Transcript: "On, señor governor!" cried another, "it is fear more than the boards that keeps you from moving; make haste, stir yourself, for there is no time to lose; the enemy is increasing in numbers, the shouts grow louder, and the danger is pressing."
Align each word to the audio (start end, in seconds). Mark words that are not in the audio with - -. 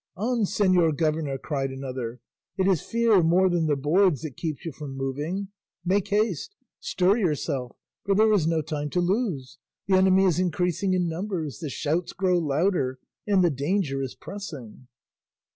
"On, 0.15 0.45
señor 0.45 0.97
governor!" 0.97 1.37
cried 1.37 1.69
another, 1.69 2.21
"it 2.57 2.65
is 2.67 2.81
fear 2.81 3.21
more 3.21 3.51
than 3.51 3.67
the 3.67 3.75
boards 3.75 4.23
that 4.23 4.35
keeps 4.35 4.65
you 4.65 4.71
from 4.71 4.97
moving; 4.97 5.49
make 5.85 6.07
haste, 6.07 6.55
stir 6.79 7.17
yourself, 7.17 7.73
for 8.03 8.15
there 8.15 8.33
is 8.33 8.47
no 8.47 8.63
time 8.63 8.89
to 8.89 8.99
lose; 8.99 9.59
the 9.87 9.93
enemy 9.93 10.25
is 10.25 10.39
increasing 10.39 10.95
in 10.95 11.07
numbers, 11.07 11.59
the 11.59 11.69
shouts 11.69 12.13
grow 12.13 12.39
louder, 12.39 12.97
and 13.27 13.43
the 13.43 13.51
danger 13.51 14.01
is 14.01 14.15
pressing." 14.15 14.87